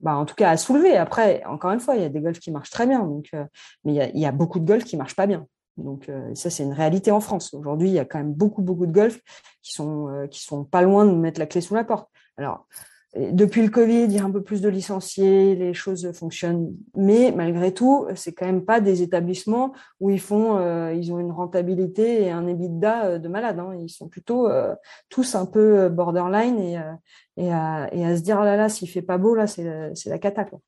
[0.00, 0.96] bah, en tout cas à soulever.
[0.96, 3.44] Après, encore une fois, il y a des golfs qui marchent très bien, donc, euh,
[3.84, 5.46] mais il y, a, il y, a, beaucoup de golfs qui marchent pas bien.
[5.76, 7.52] Donc ça, c'est une réalité en France.
[7.52, 9.20] Aujourd'hui, il y a quand même beaucoup, beaucoup de golfs
[9.60, 12.08] qui sont qui sont pas loin de mettre la clé sous la porte.
[12.38, 12.66] Alors,
[13.16, 17.32] depuis le Covid, il y a un peu plus de licenciés, les choses fonctionnent, mais
[17.34, 21.32] malgré tout, c'est quand même pas des établissements où ils font, euh, ils ont une
[21.32, 23.58] rentabilité et un EBITDA euh, de malade.
[23.58, 23.74] Hein.
[23.80, 24.74] Ils sont plutôt euh,
[25.08, 29.02] tous un peu borderline et, à, et à se dire oh là là, s'il fait
[29.02, 30.60] pas beau là, c'est la, la cata quoi.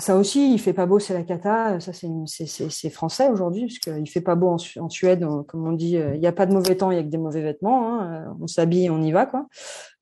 [0.00, 1.78] Ça aussi, il fait pas beau, c'est la cata.
[1.78, 6.26] Ça c'est français aujourd'hui puisqu'il fait pas beau en, Suède, comme on dit, il n'y
[6.26, 8.00] a pas de mauvais temps, il y a que des mauvais vêtements.
[8.00, 8.34] Hein.
[8.40, 9.46] On s'habille, on y va quoi.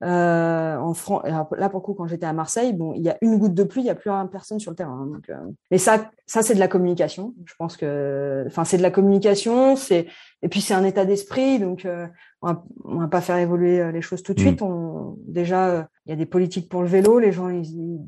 [0.04, 3.18] Euh, en France, là pour le coup, quand j'étais à Marseille, bon, il y a
[3.20, 5.00] une goutte de pluie, il y a plus un personne sur le terrain.
[5.02, 5.36] Hein, donc, euh,
[5.70, 7.34] mais ça, ça c'est de la communication.
[7.44, 10.06] Je pense que, enfin, c'est de la communication, c'est
[10.42, 11.58] et puis c'est un état d'esprit.
[11.58, 12.06] Donc, euh,
[12.42, 14.44] on, va, va pas faire évoluer les choses tout de mm.
[14.44, 14.62] suite.
[14.62, 17.18] On, déjà, il y a des politiques pour le vélo.
[17.18, 18.00] Les gens, ils,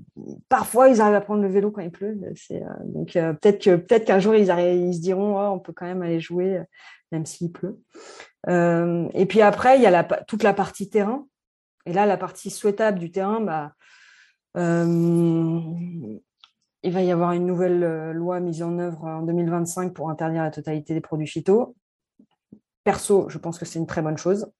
[0.49, 2.19] parfois, ils arrivent à prendre le vélo quand il pleut.
[2.37, 5.73] C'est donc peut-être que peut-être qu'un jour ils, arrivent, ils se diront, oh, on peut
[5.73, 6.61] quand même aller jouer
[7.13, 7.81] même s'il pleut.
[8.49, 11.27] et puis après, il y a la, toute la partie terrain
[11.87, 13.73] et là, la partie souhaitable du terrain, bah,
[14.57, 15.61] euh,
[16.83, 20.43] il va y avoir une nouvelle euh, loi mise en œuvre en 2025 pour interdire
[20.43, 21.77] la totalité des produits phyto.
[22.85, 24.51] Perso, je pense que c'est une très bonne chose.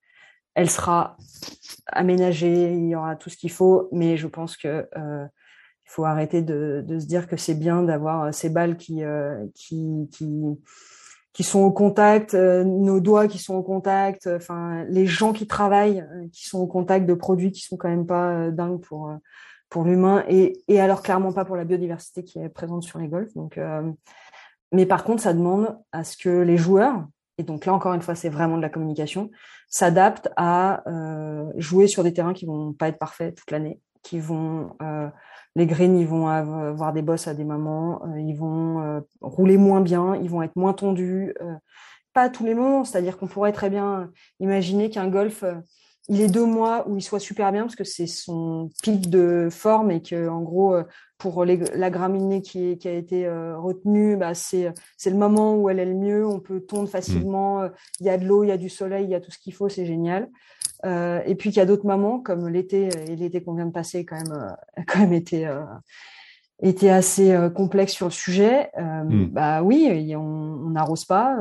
[0.53, 1.17] Elle sera
[1.87, 5.25] aménagée, il y aura tout ce qu'il faut, mais je pense que euh,
[5.85, 9.01] faut arrêter de, se dire que c'est bien d'avoir ces balles qui,
[9.53, 10.57] qui, qui
[11.33, 15.31] qui sont au contact, euh, nos doigts qui sont au contact, euh, enfin les gens
[15.33, 18.81] qui travaillent, euh, qui sont au contact de produits qui sont quand même pas dingues
[18.81, 19.13] pour
[19.69, 23.07] pour l'humain et, et alors clairement pas pour la biodiversité qui est présente sur les
[23.07, 23.33] golfs.
[23.35, 23.57] Donc,
[24.73, 27.05] mais par contre, ça demande à ce que les joueurs
[27.41, 29.31] et donc là encore une fois, c'est vraiment de la communication,
[29.67, 30.83] s'adaptent à
[31.57, 34.75] jouer sur des terrains qui vont pas être parfaits toute l'année, qui vont
[35.55, 39.57] les greens, ils vont avoir des bosses à des moments, euh, ils vont euh, rouler
[39.57, 41.33] moins bien, ils vont être moins tendus.
[41.41, 41.55] Euh,
[42.13, 45.45] pas à tous les moments, c'est-à-dire qu'on pourrait très bien imaginer qu'un golf,
[46.11, 49.47] il est deux mois où il soit super bien parce que c'est son pic de
[49.49, 50.75] forme et que en gros
[51.17, 54.73] pour la graminée qui, qui a été retenue, bah, c'est
[55.05, 56.27] le moment où elle est le mieux.
[56.27, 57.63] On peut tondre facilement.
[57.99, 59.37] Il y a de l'eau, il y a du soleil, il y a tout ce
[59.37, 60.29] qu'il faut, c'est génial.
[60.85, 63.71] Euh, et puis qu'il y a d'autres moments, comme l'été, et l'été qu'on vient de
[63.71, 65.61] passer, quand même, euh, quand même été, euh,
[66.61, 68.69] était assez complexe sur le sujet.
[68.77, 69.25] Hmm.
[69.25, 71.35] Bah oui, on n'arrose pas,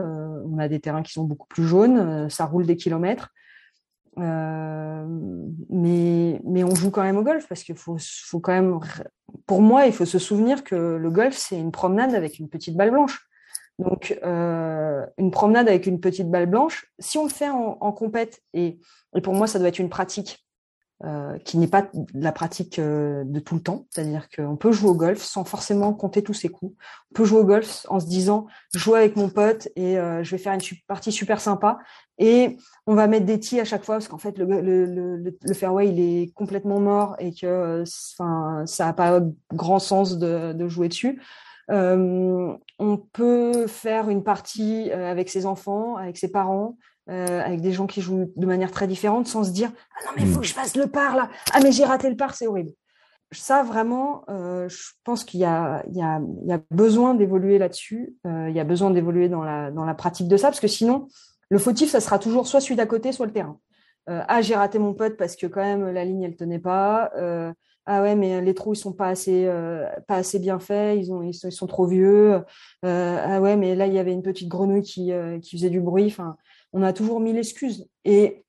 [0.47, 3.31] on a des terrains qui sont beaucoup plus jaunes, ça roule des kilomètres.
[4.21, 8.79] Mais, mais on joue quand même au golf parce qu'il faut, faut quand même,
[9.47, 12.77] pour moi, il faut se souvenir que le golf, c'est une promenade avec une petite
[12.77, 13.27] balle blanche.
[13.79, 17.93] Donc, euh, une promenade avec une petite balle blanche, si on le fait en, en
[17.93, 18.79] compète, et,
[19.17, 20.47] et, pour moi, ça doit être une pratique
[21.05, 24.91] euh, qui n'est pas la pratique euh, de tout le temps, c'est-à-dire qu'on peut jouer
[24.91, 26.75] au golf sans forcément compter tous ses coups.
[27.11, 30.31] On peut jouer au golf en se disant, jouer avec mon pote et euh, je
[30.33, 31.79] vais faire une partie super sympa,
[32.19, 35.39] et on va mettre des tis à chaque fois parce qu'en fait le, le, le,
[35.41, 37.83] le, fairway il est complètement mort et que,
[38.13, 39.21] enfin, ça n'a pas
[39.55, 41.21] grand sens de, de jouer dessus.
[41.71, 46.77] Euh, on peut faire une partie euh, avec ses enfants, avec ses parents,
[47.11, 50.13] euh, avec des gens qui jouent de manière très différente, sans se dire ah non
[50.17, 52.35] mais il faut que je fasse le par là, ah mais j'ai raté le par,
[52.35, 52.71] c'est horrible.
[53.33, 57.59] Ça vraiment, je pense qu'il y a, il y, a, il y a besoin d'évoluer
[57.59, 58.17] là-dessus.
[58.25, 61.07] il y a besoin d'évoluer dans la dans la pratique de ça, parce que sinon
[61.49, 63.57] le fautif ça sera toujours soit celui d'à côté, soit le terrain.
[64.09, 67.13] ah j'ai raté mon pote parce que quand même la ligne elle tenait pas
[67.87, 71.13] ah ouais mais les trous ils sont pas assez euh, pas assez bien faits ils
[71.13, 72.41] ont ils sont, trop vieux
[72.85, 75.71] euh, ah ouais mais là il y avait une petite grenouille qui euh, qui faisait
[75.71, 76.37] du bruit enfin
[76.73, 78.45] on a toujours mis l'excuse et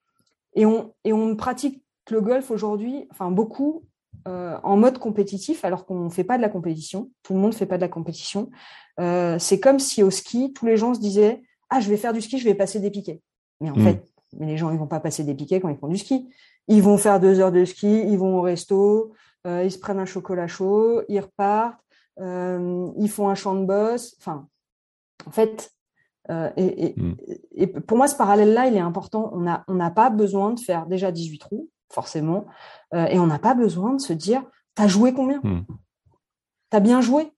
[0.54, 3.84] et on et on pratique le golf aujourd'hui enfin beaucoup
[4.26, 7.10] en mode compétitif alors qu'on ne fait pas de la compétition.
[7.24, 8.52] Tout le monde fait pas de la compétition.
[8.98, 12.22] C'est comme si au ski tous les gens se disaient ah je vais faire du
[12.22, 13.22] ski je vais passer des piquets
[13.62, 13.84] mais en mmh.
[13.84, 16.30] fait mais les gens ils vont pas passer des piquets quand ils font du ski.
[16.68, 19.14] Ils vont faire deux heures de ski, ils vont au resto,
[19.48, 21.82] euh, ils se prennent un chocolat chaud, ils repartent,
[22.20, 24.16] euh, ils font un champ de boss.
[24.20, 24.48] Enfin,
[25.26, 25.72] en fait,
[26.30, 27.16] euh, et, hmm.
[27.52, 29.32] et, pour moi, ce parallèle-là, il est important.
[29.34, 32.46] On n'a on pas besoin de faire déjà 18 trous, forcément,
[32.94, 34.44] et on n'a pas besoin de se dire,
[34.76, 35.40] t'as joué combien?
[35.44, 35.62] Hmm.
[36.70, 37.32] T'as bien joué?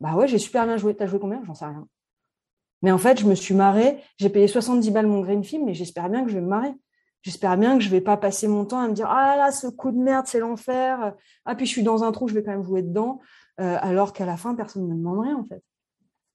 [0.00, 0.96] Bah ouais, j'ai super bien joué.
[0.96, 1.42] T'as joué combien?
[1.44, 1.86] J'en sais rien.
[2.82, 4.02] Mais en fait, je me suis marré.
[4.18, 6.74] J'ai payé 70 balles mon green film, mais j'espère bien que je vais me marrer.
[7.22, 9.66] J'espère bien que je vais pas passer mon temps à me dire ah là ce
[9.66, 12.50] coup de merde c'est l'enfer ah puis je suis dans un trou je vais quand
[12.50, 13.20] même jouer dedans
[13.60, 15.62] euh, alors qu'à la fin personne ne me demande rien en fait.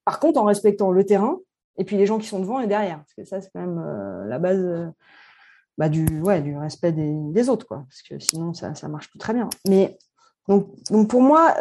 [0.04, 1.40] Par contre en respectant le terrain
[1.78, 3.84] et puis les gens qui sont devant et derrière parce que ça c'est quand même
[3.84, 4.88] euh, la base euh,
[5.78, 9.10] bah, du ouais du respect des, des, autres quoi parce que sinon ça ça marche
[9.10, 9.50] plus très bien.
[9.68, 9.98] Mais
[10.48, 11.56] donc donc pour moi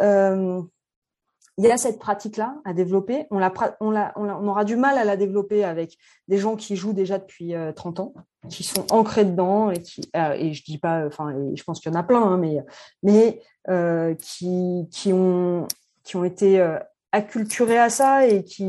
[1.57, 3.27] il y a cette pratique-là à développer.
[3.31, 3.49] On, la,
[3.79, 5.97] on, la, on, aura du mal à la développer avec
[6.27, 8.13] des gens qui jouent déjà depuis 30 ans
[8.49, 11.91] qui sont ancrés dedans et qui euh, et je dis pas enfin je pense qu'il
[11.91, 12.57] y en a plein hein, mais
[13.03, 15.67] mais euh, qui qui ont
[16.03, 16.77] qui ont été euh,
[17.11, 18.65] acculturés à ça et qui,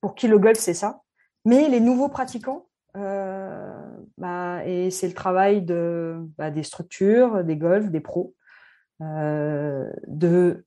[0.00, 1.02] pour qui le golf c'est ça
[1.44, 3.74] mais les nouveaux pratiquants euh,
[4.16, 8.34] bah, et c'est le travail de bah, des structures des golfs des pros
[9.02, 10.64] euh, de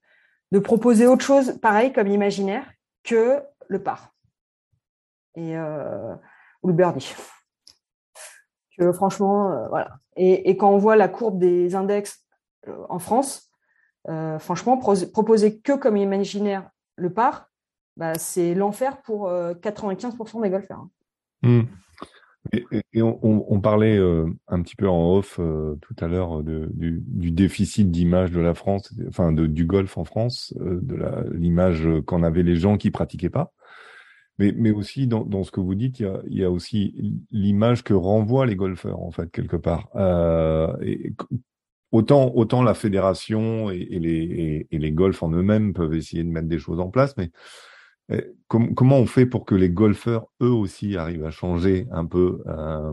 [0.63, 2.65] proposer autre chose pareil comme imaginaire
[3.03, 4.13] que le par
[5.35, 6.15] et euh,
[6.61, 7.15] ou le birdie.
[8.77, 9.99] que franchement, voilà.
[10.15, 12.25] Et, quand on voit la courbe des index
[12.89, 13.51] en France,
[14.39, 17.48] franchement, proposer que comme imaginaire le par,
[17.99, 20.79] bah, c'est l'enfer pour 95% des golfeurs.
[20.79, 20.89] Hein.
[21.43, 21.61] Mmh.
[22.93, 27.91] Et, on, parlait euh, un petit peu en off euh, tout à l'heure du, déficit
[27.91, 32.55] d'image de la France, enfin du golf en France, euh, de l'image qu'en avaient les
[32.55, 33.51] gens qui pratiquaient pas.
[34.39, 38.45] Mais, mais aussi dans, ce que vous dites, il y a, aussi l'image que renvoient
[38.45, 39.89] les golfeurs en fait quelque part.
[40.81, 41.13] Et,
[41.91, 46.47] autant autant la fédération et, les, et, les golfs en eux-mêmes peuvent essayer de mettre
[46.47, 47.31] des choses en place, mais
[48.47, 52.91] comment on fait pour que les golfeurs, eux aussi, arrivent à changer un peu euh,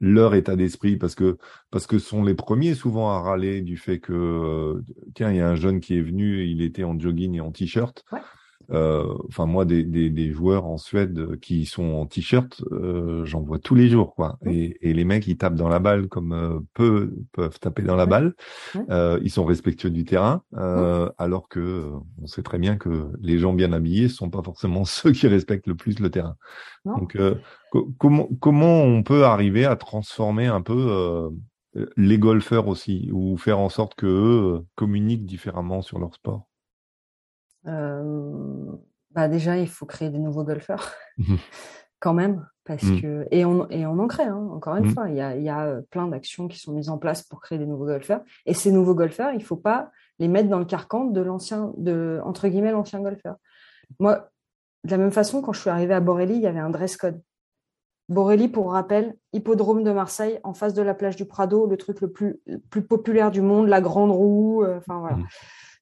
[0.00, 0.96] leur état d'esprit?
[0.96, 1.38] Parce que
[1.70, 4.84] parce que sont les premiers souvent à râler du fait que euh,
[5.14, 7.52] tiens il y a un jeune qui est venu il était en jogging et en
[7.52, 8.04] t-shirt
[8.70, 13.58] enfin moi des, des, des, joueurs en Suède qui sont en t-shirt, euh, j'en vois
[13.58, 14.38] tous les jours quoi.
[14.46, 17.96] Et, et, les mecs ils tapent dans la balle comme euh, peu peuvent taper dans
[17.96, 18.34] la balle.
[18.90, 23.38] Euh, ils sont respectueux du terrain, euh, alors que on sait très bien que les
[23.38, 26.36] gens bien habillés sont pas forcément ceux qui respectent le plus le terrain.
[26.84, 27.16] Donc
[27.98, 31.30] comment comment on peut arriver à transformer un peu
[31.96, 36.51] les golfeurs aussi ou faire en sorte que eux communiquent différemment sur leur sport?
[36.51, 36.51] euh,
[37.64, 41.36] bah déjà, il faut créer des nouveaux golfeurs, mmh
[42.00, 43.00] quand même, parce mmh.
[43.00, 44.24] que et on et on en crée.
[44.24, 44.94] Hein, encore une mmh.
[44.94, 47.22] fois, il y a, il y a euh, plein d'actions qui sont mises en place
[47.22, 48.22] pour créer des nouveaux golfeurs.
[48.44, 52.20] Et ces nouveaux golfeurs, il faut pas les mettre dans le carcan de l'ancien, de
[52.24, 53.36] entre guillemets l'ancien golfeur.
[54.00, 54.28] Moi,
[54.84, 56.96] de la même façon, quand je suis arrivée à Borelli, il y avait un dress
[56.96, 57.20] code.
[58.08, 62.00] Borelli, pour rappel, hippodrome de Marseille, en face de la plage du Prado, le truc
[62.00, 65.18] le plus, le plus populaire du monde, la grande roue, euh, enfin voilà.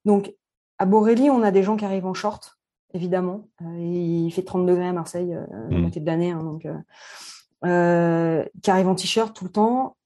[0.04, 0.34] Donc
[0.80, 2.58] à Borelli, on a des gens qui arrivent en short,
[2.94, 3.48] évidemment.
[3.60, 5.80] Euh, il fait 30 degrés à Marseille euh, la mm.
[5.82, 6.66] moitié de l'année, hein, donc
[7.66, 9.98] euh, qui arrivent en t-shirt tout le temps.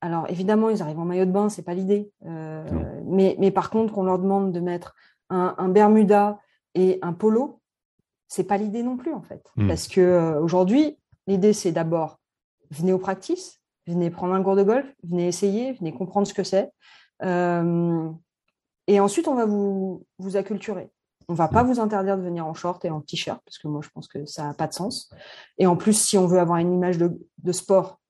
[0.00, 2.10] Alors évidemment, ils arrivent en maillot de bain, c'est pas l'idée.
[2.24, 4.94] mais, mais par contre, qu'on leur demande de mettre
[5.28, 6.40] un, Bermuda
[6.74, 7.60] et un polo,
[8.26, 9.44] c'est pas l'idée non plus en fait.
[9.56, 9.68] Mm.
[9.68, 12.20] Parce que aujourd'hui, l'idée c'est d'abord
[12.70, 16.42] venez au practice, venez prendre un cours de golf, venez essayer, venez comprendre ce que
[16.42, 16.72] c'est.
[18.86, 20.90] Et ensuite, on va vous, vous acculturer.
[21.28, 21.66] On va pas mm.
[21.68, 24.24] vous interdire de venir en short et en t-shirt, parce que moi, je pense que
[24.26, 25.10] ça n'a pas de sens.
[25.58, 28.00] Et en plus, si on veut avoir une image de, de sport,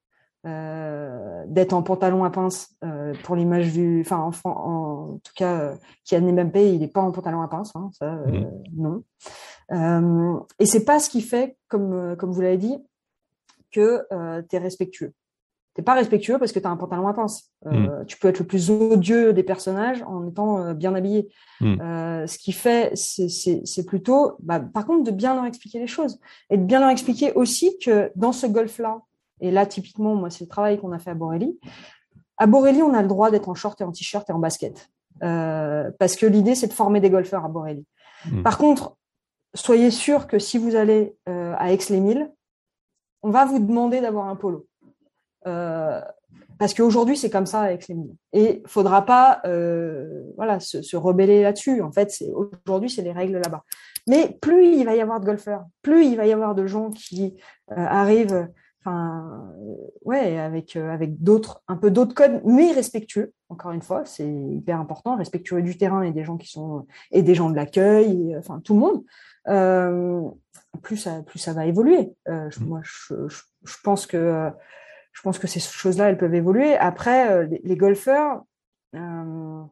[0.45, 5.61] euh, d'être en pantalon à pince euh, pour l'image du, enfin, en, en, tout cas,
[5.61, 8.51] euh, qui a pays, il n'est pas en pantalon à pince, hein, ça, euh, mm.
[8.77, 9.05] non.
[9.71, 12.77] Euh, et c'est pas ce qui fait, comme comme vous l'avez dit,
[13.71, 14.05] que
[14.49, 15.15] tu es respectueux
[15.75, 17.51] t'es pas respectueux parce que tu as un pantalon à pince.
[17.67, 17.71] Euh,
[18.03, 18.07] mm.
[18.07, 21.29] Tu peux être le plus odieux des personnages en étant euh, bien habillé.
[21.61, 21.81] Mm.
[21.81, 26.21] Euh, ce qui fait, c'est plutôt, bah, par contre, de bien leur expliquer les choses
[26.51, 29.01] et de bien leur expliquer aussi que dans ce golf-là,
[29.41, 31.59] et là typiquement, moi, c'est le travail qu'on a fait à Borelli.
[32.37, 34.89] À Borelli, on a le droit d'être en short et en t-shirt et en basket
[35.21, 37.87] parce que l'idée, c'est de former des golfeurs à Borelli.
[38.27, 38.43] Mm.
[38.43, 38.97] Par contre,
[39.55, 42.33] soyez sûr que si vous allez à Aix-les-Milles,
[43.23, 44.67] on va vous demander d'avoir un polo.
[45.47, 46.01] Euh,
[46.59, 48.17] parce qu'aujourd'hui c'est comme ça avec les mines.
[48.33, 51.83] Et faudra pas euh, voilà se, se rebeller là-dessus.
[51.83, 52.13] En fait,
[52.67, 53.65] aujourd'hui c'est les règles là-bas.
[54.07, 56.91] Mais plus il va y avoir de golfeurs, plus il va y avoir de gens
[56.91, 57.37] qui
[57.71, 58.49] euh, arrivent,
[58.81, 59.53] enfin
[60.05, 63.33] ouais avec avec d'autres un peu d'autres codes, mais respectueux.
[63.49, 67.23] Encore une fois, c'est hyper important, respectueux du terrain et des gens qui sont et
[67.23, 69.05] des gens de l'accueil, enfin tout le monde.
[69.49, 70.23] Euh,
[70.83, 72.13] plus ça plus ça va évoluer.
[72.29, 72.65] Euh, mmh.
[72.65, 74.51] moi, je, je, je, pense que
[75.13, 76.77] je pense que ces choses-là, elles peuvent évoluer.
[76.77, 78.43] Après, euh, les, golfeurs,
[78.95, 79.63] euh,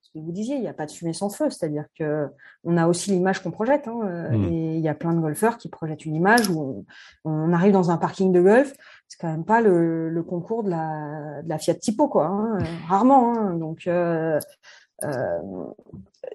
[0.00, 2.28] ce que vous disiez, il n'y a pas de fumée sans feu, c'est-à-dire que
[2.64, 3.88] on a aussi l'image qu'on projette.
[3.88, 4.52] Hein, euh, mmh.
[4.52, 6.84] Et il y a plein de golfeurs qui projettent une image où
[7.24, 8.74] on, arrive dans un parking de golf,
[9.08, 12.26] c'est quand même pas le, concours de la, de la Fiat Tipo, quoi.
[12.26, 13.34] Hein, rarement.
[13.34, 14.40] Hein, donc euh,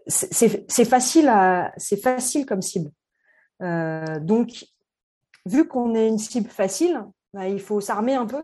[0.07, 2.91] c'est facile à, c'est facile comme cible.
[3.59, 4.65] donc,
[5.45, 7.01] vu qu'on est une cible facile,
[7.33, 8.43] bah, il faut s'armer un peu,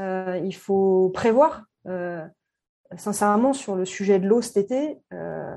[0.00, 1.64] euh, il faut prévoir.
[1.86, 2.24] Euh,
[2.96, 5.56] sincèrement, sur le sujet de l'eau cet été, euh,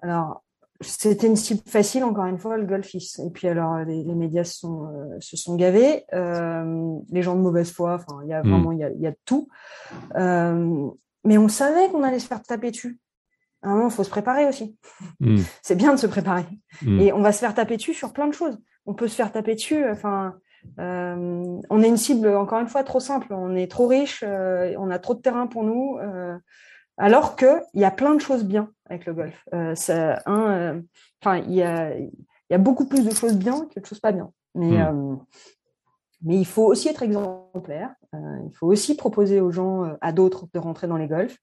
[0.00, 0.42] alors
[0.80, 3.14] c'était une cible facile, encore une fois, le golfis.
[3.24, 7.94] Et puis alors, les, médias se sont, se sont gavés, les gens de mauvaise foi,
[7.94, 8.50] enfin, il y a hmm.
[8.50, 9.48] vraiment, il y a, y a tout.
[10.16, 12.98] mais on savait qu'on allait se faire taper dessus.
[13.62, 14.76] À un moment, il faut se préparer aussi.
[15.20, 15.36] Hmm.
[15.62, 16.46] C'est bien de se préparer.
[16.82, 17.00] Hmm.
[17.00, 18.58] Et on va se faire taper dessus sur plein de choses.
[18.84, 19.88] On peut se faire taper dessus.
[19.88, 20.34] Enfin,
[20.78, 23.28] on est une cible, encore une fois, trop simple.
[23.30, 26.36] On est trop riche, euh, on a trop de terrain pour nous, euh,
[26.96, 29.44] alors qu'il y a plein de choses bien avec le golf.
[29.52, 34.12] enfin, il y a, y a beaucoup plus de choses bien que de choses pas
[34.12, 34.30] bien.
[34.54, 35.18] Mais, mm.
[36.24, 37.92] Mais il faut aussi être exemplaire.
[38.12, 41.38] il faut aussi proposer aux gens, à d'autres, de rentrer dans les golfs.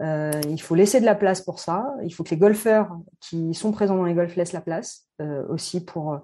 [0.00, 1.94] Euh, il faut laisser de la place pour ça.
[2.04, 5.46] Il faut que les golfeurs qui sont présents dans les golfs laissent la place euh,
[5.48, 6.20] aussi pour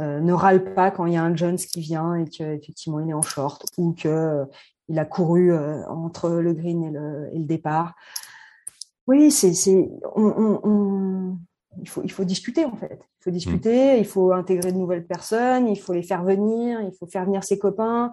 [0.00, 3.10] euh, ne râle pas quand il y a un Jones qui vient et qu'effectivement il
[3.10, 4.44] est en short ou que
[4.88, 5.54] il a couru
[5.86, 7.94] entre le green et le, et le départ.
[9.06, 11.38] Oui, c'est c'est on, on,
[11.80, 12.98] il faut il faut discuter en fait.
[13.20, 13.98] Il faut discuter.
[13.98, 15.68] Il faut intégrer de nouvelles personnes.
[15.68, 16.80] Il faut les faire venir.
[16.80, 18.12] Il faut faire venir ses copains.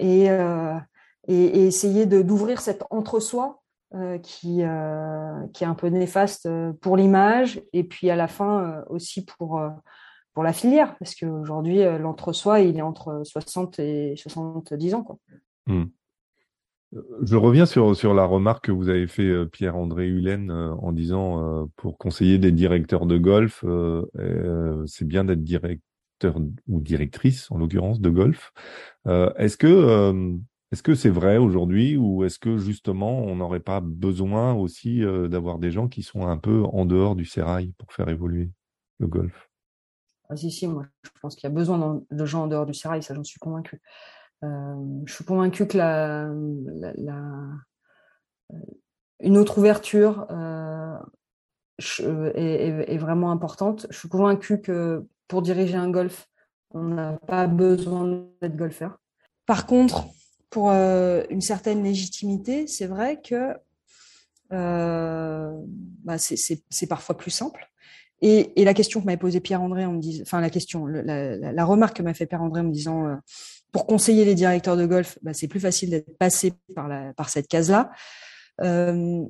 [0.00, 0.28] et
[1.28, 3.62] et, essayer de d'ouvrir cet entre-soi
[3.94, 8.28] euh, qui euh, qui est un peu néfaste euh, pour l'image et puis à la
[8.28, 9.60] fin aussi pour
[10.34, 15.18] pour la filière parce qu'aujourd'hui l'entre-soi il est entre 60 et 70 ans quoi.
[15.66, 15.84] Hmm.
[17.22, 21.98] Je reviens sur, sur la remarque que vous avez fait Pierre-André Hulène en disant pour
[21.98, 23.62] conseiller des directeurs de golf,
[24.86, 28.52] c'est bien d'être directeur ou directrice en l'occurrence de golf.
[29.06, 30.38] Est-ce que
[30.70, 35.28] est-ce que c'est vrai aujourd'hui ou est-ce que justement on n'aurait pas besoin aussi euh,
[35.28, 38.50] d'avoir des gens qui sont un peu en dehors du sérail pour faire évoluer
[38.98, 39.48] le golf?
[40.28, 42.74] Ah, Si, si, moi je pense qu'il y a besoin de gens en dehors du
[42.74, 43.80] sérail, ça j'en suis convaincu.
[44.44, 46.30] Euh, je suis convaincu que la,
[49.20, 50.96] une autre ouverture euh,
[52.34, 53.86] est, vraiment importante.
[53.90, 56.28] Je suis convaincu que pour diriger un golf,
[56.70, 58.98] on n'a pas besoin d'être golfeur.
[59.46, 60.04] Par contre,
[60.50, 63.54] pour euh, une certaine légitimité, c'est vrai que
[64.52, 65.52] euh,
[66.04, 67.68] bah c'est parfois plus simple.
[68.20, 71.98] Et, et la question que m'avait posée Pierre-André me enfin la question, la, la, remarque
[71.98, 73.16] que m'a fait Pierre-André en me disant, euh,
[73.70, 77.28] pour conseiller les directeurs de golf, bah, c'est plus facile d'être passé par, la, par
[77.28, 77.90] cette case-là.
[78.60, 79.24] Euh,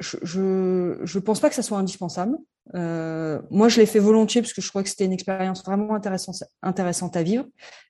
[0.00, 2.36] je, je, je pense pas que ça soit indispensable.
[2.74, 5.94] Euh, moi, je l'ai fait volontiers parce que je crois que c'était une expérience vraiment
[5.94, 7.46] intéressante, intéressante à vivre.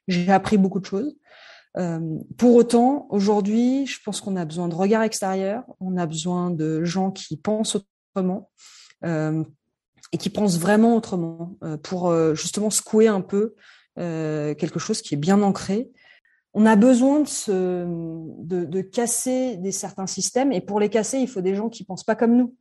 [0.09, 1.17] J'ai appris beaucoup de choses.
[1.79, 6.51] Euh, pour autant, aujourd'hui, je pense qu'on a besoin de regard extérieur, on a besoin
[6.51, 7.77] de gens qui pensent
[8.15, 8.51] autrement
[9.05, 9.45] euh,
[10.13, 13.55] et qui pensent vraiment autrement euh, pour justement secouer un peu
[13.97, 15.91] quelque chose qui est bien ancré.
[16.55, 17.85] On a besoin de, se,
[18.45, 21.83] de, de, casser des certains systèmes et pour les casser, il faut des gens qui
[21.83, 22.55] pensent pas comme nous.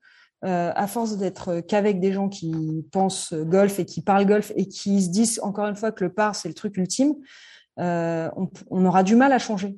[0.45, 4.68] Euh, à force d'être qu'avec des gens qui pensent golf et qui parlent golf et
[4.68, 7.15] qui se disent encore une fois que le par c'est le truc ultime,
[7.80, 8.30] euh,
[8.69, 9.78] on, aura du mal à changer.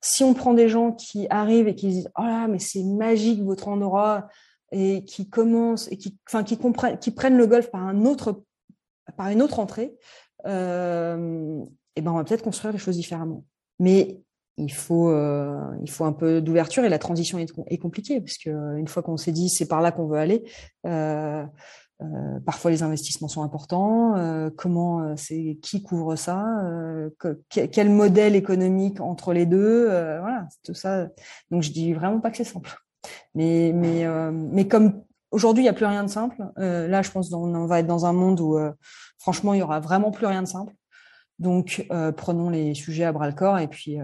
[0.00, 3.42] Si on prend des gens qui arrivent et qui disent oh là mais c'est magique
[3.42, 4.28] votre endroit
[4.70, 6.58] et qui commencent et qui enfin qui
[7.00, 8.42] qui prennent le golf par un autre
[9.16, 9.94] par une autre entrée,
[10.46, 11.62] euh,
[11.96, 13.44] et ben on va peut-être construire les choses différemment.
[13.78, 14.20] Mais
[14.56, 18.38] il faut euh, il faut un peu d'ouverture et la transition est, est compliquée parce
[18.38, 20.44] que une fois qu'on s'est dit c'est par là qu'on veut aller,
[22.02, 24.16] euh, parfois les investissements sont importants.
[24.16, 26.44] Euh, comment euh, c'est qui couvre ça
[27.48, 31.08] Quel modèle économique entre les deux Voilà, tout ça.
[31.50, 32.76] Donc je dis vraiment pas que c'est simple.
[33.34, 36.36] Mais mais mais comme aujourd'hui il y a plus rien de simple.
[36.56, 38.58] là, je pense qu'on va être dans un monde où
[39.18, 40.72] franchement il y aura vraiment plus rien de simple.
[41.38, 41.86] Donc
[42.16, 43.98] prenons les sujets à bras le corps et puis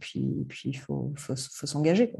[0.00, 2.14] puis puis il faut faut, faut s'engager.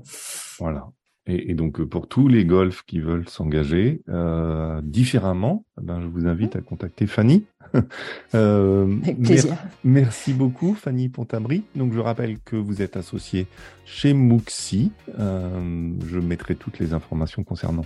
[0.58, 0.88] Voilà.
[1.26, 6.06] Et, donc, euh, pour tous les golfs qui veulent s'engager euh, différemment, eh ben, je
[6.06, 7.44] vous invite à contacter Fanny.
[8.34, 9.56] euh, Avec plaisir.
[9.84, 11.62] merci beaucoup, Fanny Pontabry.
[11.76, 13.46] Donc, je rappelle que vous êtes associée
[13.84, 14.92] chez Muxi.
[15.18, 17.84] Euh, je mettrai toutes les informations concernant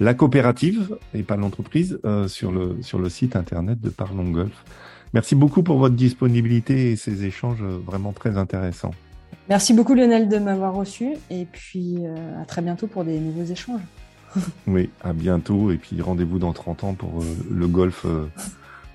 [0.00, 4.64] la coopérative et pas l'entreprise euh, sur, le, sur le site internet de Parlons Golf.
[5.14, 8.92] Merci beaucoup pour votre disponibilité et ces échanges vraiment très intéressants.
[9.48, 13.44] Merci beaucoup Lionel de m'avoir reçu et puis euh, à très bientôt pour des nouveaux
[13.44, 13.80] échanges.
[14.66, 18.26] oui, à bientôt et puis rendez-vous dans 30 ans pour euh, le golf euh,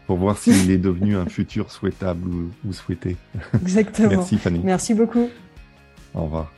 [0.08, 2.30] pour voir s'il est devenu un futur souhaitable
[2.66, 3.16] ou, souhaité.
[3.62, 4.10] Exactement.
[4.10, 4.60] merci Fanny.
[4.64, 5.30] Merci beaucoup.
[6.14, 6.52] Au revoir.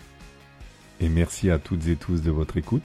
[1.00, 2.84] Et merci à toutes et tous de votre écoute.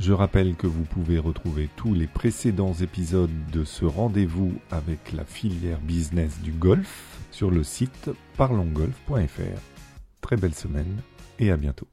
[0.00, 5.24] Je rappelle que vous pouvez retrouver tous les précédents épisodes de ce rendez-vous avec la
[5.24, 9.71] filière business du golf sur le site parlongolf.fr
[10.22, 11.02] très belle semaine
[11.38, 11.86] et à bientôt.